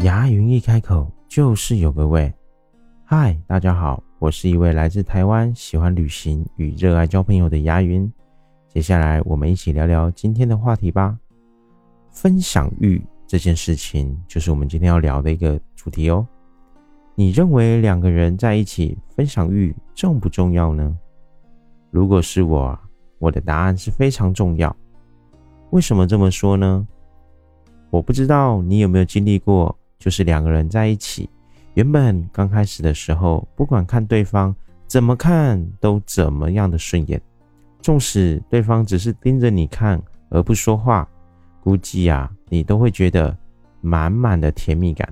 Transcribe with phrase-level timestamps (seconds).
[0.00, 2.32] 牙云一开口就是有个味。
[3.04, 8.10] 嗨，大家好，我是一位来自台湾、喜欢旅行与热爱交朋友的牙云。
[8.66, 11.18] 接下来，我们一起聊聊今天的话题吧。
[12.10, 16.26] 分享欲这件事情，就是我们今天要聊的一个主题哦。
[17.14, 20.96] 你认为两个人在一起分享欲重不重要呢？
[21.90, 22.78] 如果是我，
[23.18, 24.74] 我的答案是非常重要。
[25.72, 26.88] 为什么这么说呢？
[27.90, 31.30] 我不知道你有没有经历过，就是两个人在一起，
[31.74, 34.52] 原本刚开始的时候，不管看对方
[34.88, 37.20] 怎么看都怎么样的顺眼，
[37.82, 41.06] 纵使对方只是盯着你看而不说话，
[41.62, 43.36] 估计呀，你都会觉得
[43.82, 45.06] 满满的甜蜜感，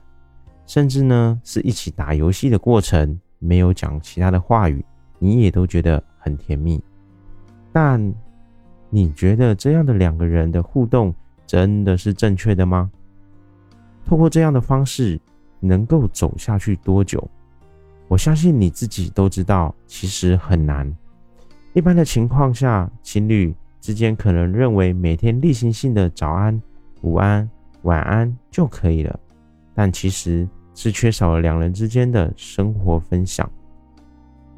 [0.67, 4.83] 甚至呢是一起打游戏的过程，没有讲其他的话语，
[5.19, 6.83] 你也都觉得很甜蜜。
[7.71, 8.03] 但
[8.89, 11.15] 你觉得这样的两个人的互动？
[11.47, 12.91] 真的是正确的吗？
[14.09, 15.21] 透过这样的方式，
[15.61, 17.23] 能够走下去多久？
[18.09, 20.91] 我相信你自己都知道，其实很难。
[21.75, 26.59] 一般的情况下，情侣之间可能认为每天例行性的早安、
[27.03, 27.47] 午安、
[27.83, 29.21] 晚安就可以了，
[29.75, 33.47] 但其实是缺少了两人之间的生活分享。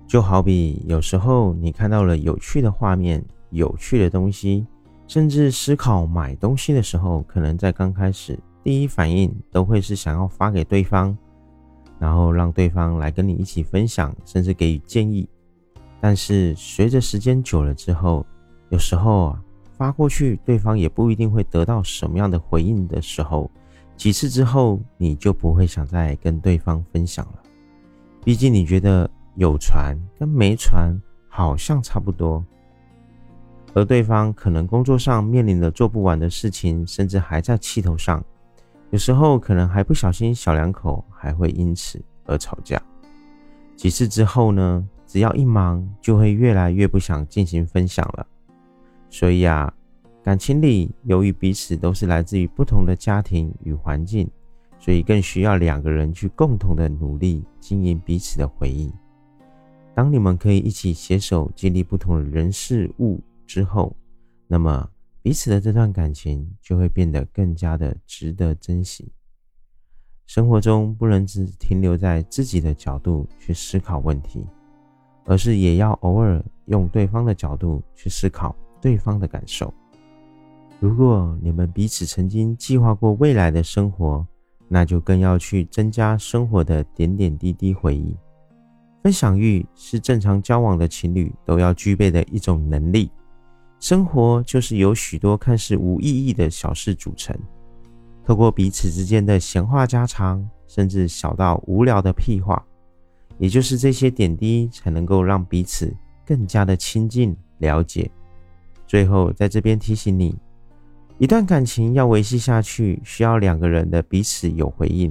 [0.06, 3.20] 就好比有时候你看到了有趣的画面、
[3.50, 4.64] 有趣的东西。
[5.08, 8.38] 甚至思考买东西的时候，可能在刚开始
[8.70, 11.18] 第一反应都会是想要发给对方，
[11.98, 15.28] 然后让对方来跟你一起分享，甚至给予建议。
[16.00, 18.24] 但是随着时间久了之后，
[18.68, 19.42] 有时候啊
[19.76, 23.50] 发过去，对方也不一定会得到什么样的回应的时候，
[23.96, 27.42] 几次之后你就不会想再跟对方分享了。
[28.24, 30.96] 毕竟你觉得有传跟没传
[31.28, 32.44] 好像差不多。
[33.74, 38.24] 而对方可能工作上面临着做不完的事情，甚至还在气头上，
[38.90, 42.80] 有时候可能还不小心，小两口还会因此而吵架。
[43.76, 48.26] 几次之后呢，只要一忙，就会越来越不想进行分享了。
[49.08, 49.72] 所以啊，
[50.22, 54.30] 感情里由于彼此都是来自于不同的家庭与环境，
[54.78, 58.92] 所以更需要两个人去共同的努力经营彼此的回忆。
[59.94, 63.20] 当你们可以一起携手经历不同的人事物。
[63.50, 63.92] 之后，
[64.46, 64.88] 那么
[65.22, 69.12] 彼此的这段感情就会变得更加的值得珍惜。
[70.26, 74.46] 生活中不能只停留在自己的角度去思考问题，
[75.24, 79.72] 而是也要偶尔用对方的角度去思考对方的感受。
[80.78, 84.26] 如果你们彼此曾经计划过未来的生活，
[84.68, 88.16] 那就更要去增加生活的点点滴滴回忆。
[89.02, 93.10] 分享欲是正常交往的情侣都要具备的一种能力。
[93.80, 97.34] 生活就是由许多看似无意义的小事组成，
[98.22, 102.62] 透过彼此之间的闲话家常，甚至小到无聊的屁话，
[103.38, 105.90] 也就是这些点滴，才能够让彼此
[106.26, 108.10] 更加的亲近了解。
[108.86, 110.36] 最后，在这边提醒你，
[111.16, 115.10] 一段感情要维系下去，需要两个人的彼此有回应。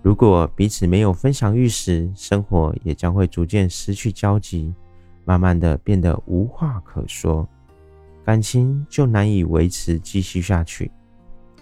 [0.00, 4.72] 如果彼此没有分享欲时，生活也将会逐渐失去交集，
[5.26, 7.46] 慢慢的变得无话可说。
[8.24, 10.90] 感情就难以维持继续下去，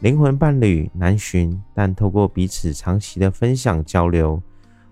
[0.01, 4.41] 灵魂伴侣难寻，但透过彼此长期的分享交流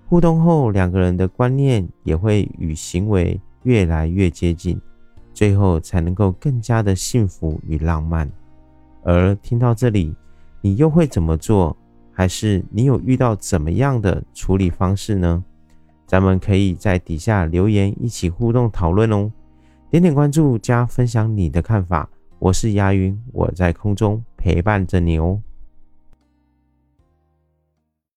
[0.06, 4.80] 互动后，两个人的观念也会与行为越来越接近，
[5.34, 8.30] 最后才能够更加的幸福与浪漫。
[9.02, 10.14] 而听到这里，
[10.62, 11.76] 你又会怎么做？
[12.12, 15.44] 还是你有遇到怎么样的处理方式呢？
[16.06, 19.30] 咱们可以在底下留言一起互动讨论哦。
[19.90, 22.06] 点点关注加分享你的看法，
[22.38, 25.40] 我是牙云，我在空中陪伴着你哦。